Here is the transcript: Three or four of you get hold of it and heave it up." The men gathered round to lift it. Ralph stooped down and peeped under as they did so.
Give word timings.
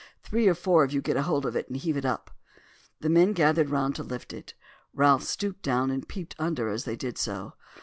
Three 0.23 0.47
or 0.47 0.55
four 0.55 0.83
of 0.83 0.91
you 0.91 0.99
get 0.99 1.15
hold 1.15 1.45
of 1.45 1.55
it 1.55 1.67
and 1.67 1.77
heave 1.77 1.95
it 1.95 2.05
up." 2.05 2.31
The 3.01 3.07
men 3.09 3.33
gathered 3.33 3.69
round 3.69 3.95
to 3.97 4.03
lift 4.03 4.33
it. 4.33 4.55
Ralph 4.95 5.21
stooped 5.25 5.61
down 5.61 5.91
and 5.91 6.07
peeped 6.09 6.35
under 6.39 6.69
as 6.69 6.85
they 6.85 6.95
did 6.95 7.19
so. 7.19 7.53